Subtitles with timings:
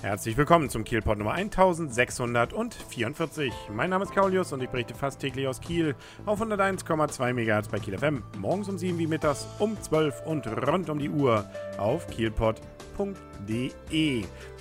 [0.00, 3.52] Herzlich willkommen zum Kielpot Nummer 1644.
[3.74, 7.80] Mein Name ist Kaulius und ich berichte fast täglich aus Kiel auf 101,2 MHz bei
[7.80, 8.22] Kiel FM.
[8.38, 11.44] Morgens um 7 wie mittags um 12 und rund um die Uhr
[11.78, 13.27] auf kielpot.de.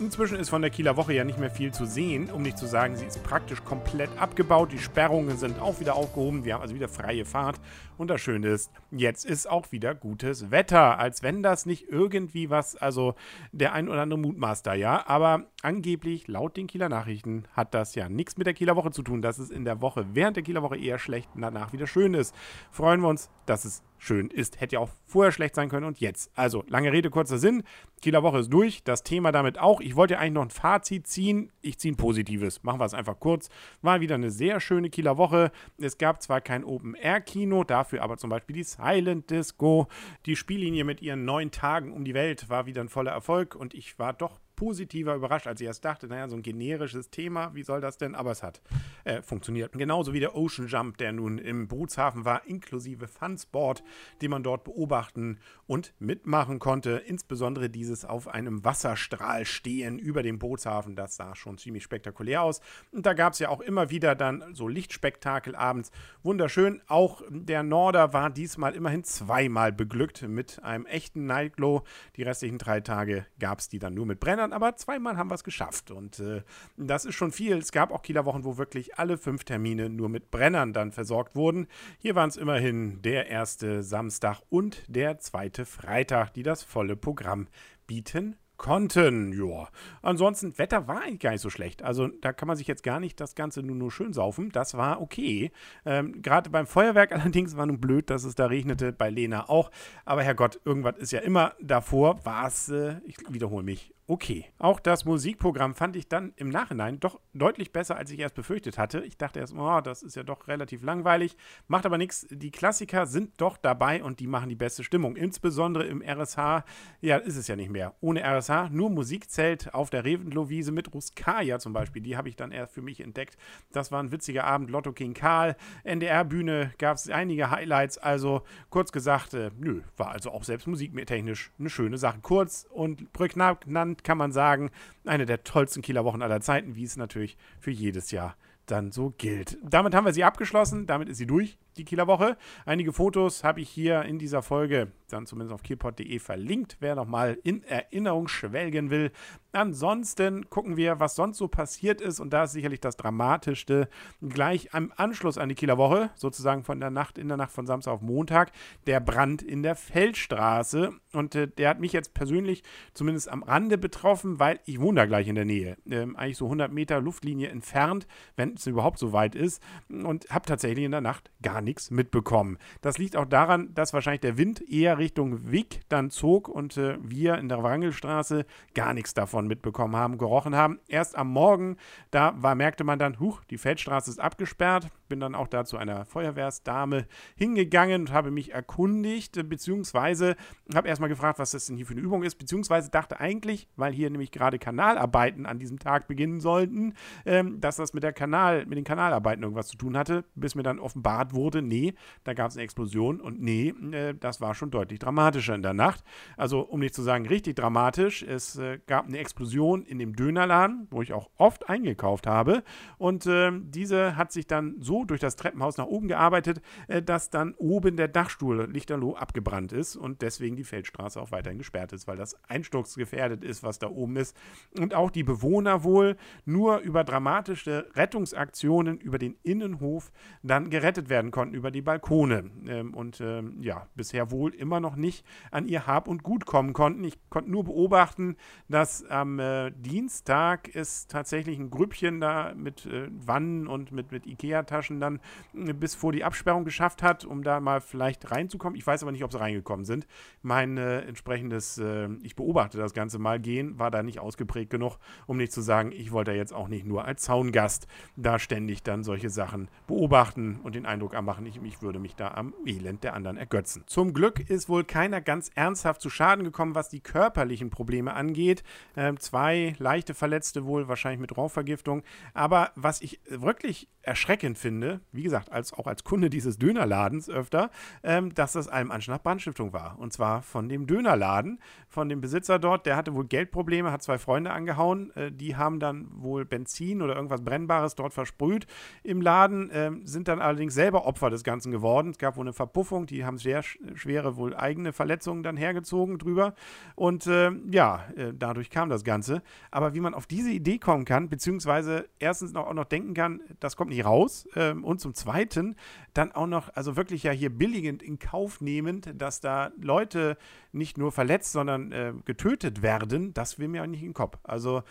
[0.00, 2.66] Inzwischen ist von der Kieler Woche ja nicht mehr viel zu sehen, um nicht zu
[2.66, 4.72] sagen, sie ist praktisch komplett abgebaut.
[4.72, 6.44] Die Sperrungen sind auch wieder aufgehoben.
[6.44, 7.60] Wir haben also wieder freie Fahrt.
[7.96, 10.98] Und das Schöne ist, jetzt ist auch wieder gutes Wetter.
[10.98, 13.14] Als wenn das nicht irgendwie was, also
[13.52, 15.06] der ein oder andere Mutmaster, ja.
[15.06, 19.02] Aber angeblich, laut den Kieler Nachrichten, hat das ja nichts mit der Kieler Woche zu
[19.02, 21.86] tun, dass es in der Woche während der Kieler Woche eher schlecht und danach wieder
[21.86, 22.34] schön ist.
[22.72, 24.60] Freuen wir uns, dass es schön ist.
[24.60, 26.32] Hätte ja auch vorher schlecht sein können und jetzt.
[26.34, 27.62] Also, lange Rede, kurzer Sinn.
[28.02, 28.63] Kieler Woche ist durch.
[28.84, 29.80] Das Thema damit auch.
[29.80, 31.52] Ich wollte ja eigentlich noch ein Fazit ziehen.
[31.60, 32.62] Ich ziehe ein positives.
[32.62, 33.48] Machen wir es einfach kurz.
[33.82, 35.52] War wieder eine sehr schöne Kieler Woche.
[35.78, 39.88] Es gab zwar kein Open-Air-Kino, dafür aber zum Beispiel die Silent Disco.
[40.26, 43.74] Die Spiellinie mit ihren neun Tagen um die Welt war wieder ein voller Erfolg und
[43.74, 47.62] ich war doch positiver überrascht, als ich erst dachte, naja, so ein generisches Thema, wie
[47.62, 48.14] soll das denn?
[48.14, 48.62] Aber es hat
[49.04, 49.72] äh, funktioniert.
[49.72, 53.82] Genauso wie der Ocean Jump, der nun im Bootshafen war, inklusive Funsport,
[54.22, 57.02] den man dort beobachten und mitmachen konnte.
[57.06, 62.60] Insbesondere dieses auf einem Wasserstrahl stehen über dem Bootshafen, das sah schon ziemlich spektakulär aus.
[62.92, 65.90] Und da gab es ja auch immer wieder dann so Lichtspektakel abends.
[66.22, 66.82] Wunderschön.
[66.86, 71.82] Auch der Norder war diesmal immerhin zweimal beglückt mit einem echten Nightglow.
[72.16, 75.30] Die restlichen drei Tage gab es die dann nur mit Brennern Kindern, aber zweimal haben
[75.30, 75.90] wir es geschafft.
[75.90, 76.42] Und äh,
[76.76, 77.56] das ist schon viel.
[77.56, 81.34] Es gab auch Kieler Wochen, wo wirklich alle fünf Termine nur mit Brennern dann versorgt
[81.34, 81.66] wurden.
[81.98, 87.48] Hier waren es immerhin der erste Samstag und der zweite Freitag, die das volle Programm
[87.86, 89.32] bieten konnten.
[89.32, 89.68] Ja.
[90.02, 91.82] Ansonsten, Wetter war eigentlich gar nicht so schlecht.
[91.82, 94.50] Also da kann man sich jetzt gar nicht das Ganze nur, nur schön saufen.
[94.52, 95.50] Das war okay.
[95.84, 98.92] Ähm, Gerade beim Feuerwerk allerdings war nun blöd, dass es da regnete.
[98.92, 99.70] Bei Lena auch.
[100.04, 102.24] Aber Herrgott, irgendwas ist ja immer davor.
[102.24, 104.46] War es, äh, ich wiederhole mich, okay.
[104.58, 108.78] Auch das Musikprogramm fand ich dann im Nachhinein doch deutlich besser, als ich erst befürchtet
[108.78, 109.00] hatte.
[109.00, 111.36] Ich dachte erst, oh, das ist ja doch relativ langweilig.
[111.68, 112.26] Macht aber nichts.
[112.30, 115.16] Die Klassiker sind doch dabei und die machen die beste Stimmung.
[115.16, 116.64] Insbesondere im RSH,
[117.00, 117.94] ja, ist es ja nicht mehr.
[118.00, 122.02] Ohne RSH, nur Musikzelt auf der Revenlow-Wiese mit Ruskaya zum Beispiel.
[122.02, 123.36] Die habe ich dann erst für mich entdeckt.
[123.72, 124.70] Das war ein witziger Abend.
[124.70, 127.98] Lotto King Karl, NDR-Bühne gab es einige Highlights.
[127.98, 132.18] Also kurz gesagt, äh, nö, war also auch selbst musiktechnisch eine schöne Sache.
[132.22, 134.70] Kurz und prägnant Insgesamt kann man sagen,
[135.04, 139.12] eine der tollsten Kieler Wochen aller Zeiten, wie es natürlich für jedes Jahr dann so
[139.18, 139.58] gilt.
[139.62, 142.36] Damit haben wir sie abgeschlossen, damit ist sie durch die Kieler Woche.
[142.64, 147.38] Einige Fotos habe ich hier in dieser Folge dann zumindest auf kielpot.de verlinkt, wer nochmal
[147.42, 149.12] in Erinnerung schwelgen will.
[149.52, 153.88] Ansonsten gucken wir, was sonst so passiert ist und da ist sicherlich das Dramatischste
[154.20, 157.66] gleich am Anschluss an die Kieler Woche, sozusagen von der Nacht in der Nacht von
[157.66, 158.50] Samstag auf Montag,
[158.86, 162.64] der Brand in der Feldstraße und äh, der hat mich jetzt persönlich
[162.94, 166.46] zumindest am Rande betroffen, weil ich wohne da gleich in der Nähe, ähm, eigentlich so
[166.46, 171.00] 100 Meter Luftlinie entfernt, wenn es überhaupt so weit ist und habe tatsächlich in der
[171.00, 172.58] Nacht gar nichts mitbekommen.
[172.80, 176.96] Das liegt auch daran, dass wahrscheinlich der Wind eher Richtung Wick dann zog und äh,
[177.00, 180.78] wir in der Wrangelstraße gar nichts davon mitbekommen haben, gerochen haben.
[180.86, 181.76] Erst am Morgen,
[182.10, 184.88] da war, merkte man dann, huch, die Feldstraße ist abgesperrt.
[185.14, 190.34] Bin dann auch da zu einer Feuerwehrsdame hingegangen und habe mich erkundigt, beziehungsweise
[190.74, 193.92] habe erstmal gefragt, was das denn hier für eine Übung ist, beziehungsweise dachte eigentlich, weil
[193.92, 196.94] hier nämlich gerade Kanalarbeiten an diesem Tag beginnen sollten,
[197.26, 200.64] ähm, dass das mit der Kanal, mit den Kanalarbeiten irgendwas zu tun hatte, bis mir
[200.64, 204.72] dann offenbart wurde, nee, da gab es eine Explosion und nee, äh, das war schon
[204.72, 206.02] deutlich dramatischer in der Nacht.
[206.36, 208.24] Also, um nicht zu sagen, richtig dramatisch.
[208.24, 212.64] Es äh, gab eine Explosion in dem Dönerladen, wo ich auch oft eingekauft habe.
[212.98, 217.30] Und äh, diese hat sich dann so durch das Treppenhaus nach oben gearbeitet, äh, dass
[217.30, 222.06] dann oben der Dachstuhl lichterloh abgebrannt ist und deswegen die Feldstraße auch weiterhin gesperrt ist,
[222.06, 224.36] weil das einsturzgefährdet ist, was da oben ist.
[224.78, 230.10] Und auch die Bewohner wohl nur über dramatische Rettungsaktionen über den Innenhof
[230.42, 234.96] dann gerettet werden konnten über die Balkone ähm, und ähm, ja, bisher wohl immer noch
[234.96, 237.04] nicht an ihr Hab und Gut kommen konnten.
[237.04, 238.36] Ich konnte nur beobachten,
[238.68, 244.26] dass am äh, Dienstag es tatsächlich ein Grüppchen da mit äh, Wannen und mit, mit
[244.26, 245.20] Ikea-Taschen dann
[245.54, 248.78] äh, bis vor die Absperrung geschafft hat, um da mal vielleicht reinzukommen.
[248.78, 250.06] Ich weiß aber nicht, ob sie reingekommen sind.
[250.42, 254.98] Mein äh, entsprechendes, äh, ich beobachte das Ganze mal gehen, war da nicht ausgeprägt genug,
[255.26, 259.02] um nicht zu sagen, ich wollte jetzt auch nicht nur als Zaungast da ständig dann
[259.02, 261.46] solche Sachen beobachten und den Eindruck am machen.
[261.46, 263.82] Ich, ich würde mich da am Elend der anderen ergötzen.
[263.86, 268.62] Zum Glück ist wohl keiner ganz ernsthaft zu Schaden gekommen, was die körperlichen Probleme angeht.
[268.96, 272.02] Ähm, zwei leichte Verletzte wohl, wahrscheinlich mit Rauchvergiftung.
[272.34, 277.30] Aber was ich wirklich erschreckend finde, finde, wie gesagt, als, auch als Kunde dieses Dönerladens
[277.30, 277.70] öfter,
[278.02, 279.96] ähm, dass das Anschein nach Brandstiftung war.
[280.00, 284.18] Und zwar von dem Dönerladen, von dem Besitzer dort, der hatte wohl Geldprobleme, hat zwei
[284.18, 288.66] Freunde angehauen, äh, die haben dann wohl Benzin oder irgendwas Brennbares dort versprüht
[289.04, 292.10] im Laden, äh, sind dann allerdings selber Opfer des Ganzen geworden.
[292.10, 296.54] Es gab wohl eine Verpuffung, die haben sehr schwere, wohl eigene Verletzungen dann hergezogen drüber.
[296.96, 299.42] Und äh, ja, äh, dadurch kam das Ganze.
[299.70, 303.40] Aber wie man auf diese Idee kommen kann, beziehungsweise erstens noch, auch noch denken kann,
[303.60, 304.48] das kommt nicht raus.
[304.70, 305.76] Ähm, und zum Zweiten
[306.12, 310.36] dann auch noch, also wirklich ja hier billigend in Kauf nehmend, dass da Leute
[310.72, 314.38] nicht nur verletzt, sondern äh, getötet werden, das will mir auch nicht in den Kopf.
[314.44, 314.82] Also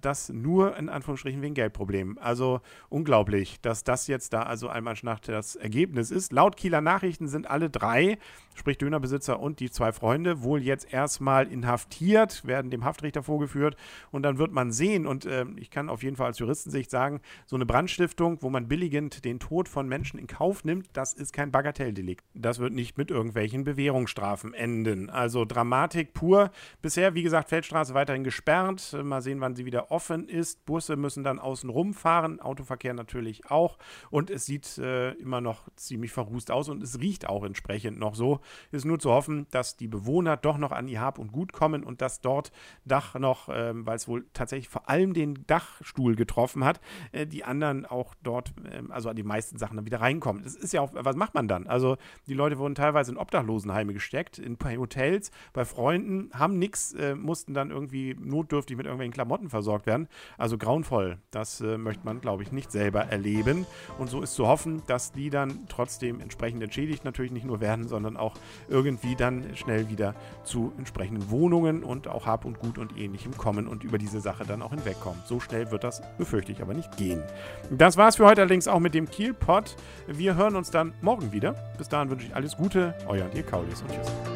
[0.00, 2.18] das nur in Anführungsstrichen wegen Geldproblemen.
[2.18, 6.32] Also unglaublich, dass das jetzt da also einmal nach das Ergebnis ist.
[6.32, 8.18] Laut Kieler Nachrichten sind alle drei,
[8.54, 13.76] sprich Dönerbesitzer und die zwei Freunde, wohl jetzt erstmal inhaftiert, werden dem Haftrichter vorgeführt
[14.10, 17.20] und dann wird man sehen und äh, ich kann auf jeden Fall als Juristensicht sagen,
[17.46, 21.32] so eine Brandstiftung, wo man billigend den Tod von Menschen in Kauf nimmt, das ist
[21.32, 22.24] kein Bagatelldelikt.
[22.34, 25.10] Das wird nicht mit irgendwelchen Bewährungsstrafen enden.
[25.10, 26.50] Also Dramatik pur.
[26.82, 28.96] Bisher, wie gesagt, Feldstraße weiterhin gesperrt.
[29.02, 30.64] Mal sehen, wann sie wieder offen ist.
[30.64, 33.78] Busse müssen dann außen rumfahren, Autoverkehr natürlich auch.
[34.10, 38.14] Und es sieht äh, immer noch ziemlich verrußt aus und es riecht auch entsprechend noch
[38.14, 38.40] so.
[38.70, 41.84] Ist nur zu hoffen, dass die Bewohner doch noch an ihr Hab und Gut kommen
[41.84, 42.52] und dass dort
[42.84, 46.80] Dach noch, äh, weil es wohl tatsächlich vor allem den Dachstuhl getroffen hat,
[47.12, 50.42] äh, die anderen auch dort, ähm, also an die meisten Sachen dann wieder reinkommen.
[50.42, 51.66] Das ist ja auch, was macht man dann?
[51.66, 51.96] Also
[52.26, 57.52] die Leute wurden teilweise in Obdachlosenheime gesteckt, in Hotels, bei Freunden, haben nichts, äh, mussten
[57.52, 60.08] dann irgendwie notdürftig mit irgendwelchen Klamotten versorgt werden.
[60.38, 61.18] Also grauenvoll.
[61.30, 63.66] Das äh, möchte man, glaube ich, nicht selber erleben.
[63.98, 67.86] Und so ist zu hoffen, dass die dann trotzdem entsprechend entschädigt natürlich nicht nur werden,
[67.88, 68.34] sondern auch
[68.68, 70.14] irgendwie dann schnell wieder
[70.44, 74.44] zu entsprechenden Wohnungen und auch Hab und Gut und ähnlichem kommen und über diese Sache
[74.46, 75.20] dann auch hinwegkommen.
[75.26, 77.22] So schnell wird das, befürchte ich, aber nicht gehen.
[77.70, 79.76] Das war es für heute allerdings auch dem Kielpot.
[80.06, 81.54] Wir hören uns dann morgen wieder.
[81.76, 84.33] Bis dahin wünsche ich alles Gute, euer und ihr Kaulis und tschüss.